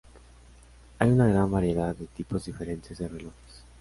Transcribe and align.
Hay 0.97 1.11
una 1.11 1.27
gran 1.27 1.51
variedad 1.51 1.95
de 1.95 2.07
tipos 2.07 2.45
diferentes 2.45 2.97
de 2.97 3.07
relojes. 3.07 3.65